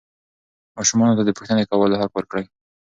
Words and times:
ماشومانو 0.77 1.17
ته 1.17 1.23
د 1.25 1.29
پوښتنې 1.37 1.63
کولو 1.71 1.99
حق 2.01 2.11
ورکړئ. 2.15 2.45